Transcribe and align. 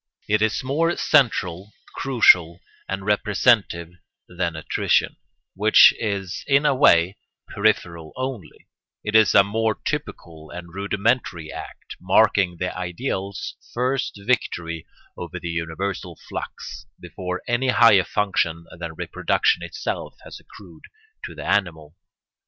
It 0.27 0.41
is 0.41 0.63
more 0.63 0.97
central, 0.97 1.73
crucial, 1.93 2.59
and 2.89 3.05
representative 3.05 3.91
than 4.27 4.53
nutrition, 4.53 5.17
which 5.53 5.93
is 5.99 6.43
in 6.47 6.65
a 6.65 6.73
way 6.73 7.17
peripheral 7.49 8.11
only; 8.15 8.67
it 9.03 9.13
is 9.15 9.35
a 9.35 9.43
more 9.43 9.75
typical 9.75 10.49
and 10.49 10.73
rudimentary 10.73 11.51
act, 11.51 11.97
marking 12.01 12.57
the 12.57 12.75
ideal's 12.75 13.53
first 13.75 14.19
victory 14.25 14.87
over 15.15 15.39
the 15.39 15.49
universal 15.51 16.17
flux, 16.27 16.87
before 16.99 17.43
any 17.47 17.67
higher 17.67 18.03
function 18.03 18.65
than 18.79 18.93
reproduction 18.95 19.61
itself 19.61 20.15
has 20.23 20.39
accrued 20.39 20.81
to 21.25 21.35
the 21.35 21.45
animal. 21.45 21.95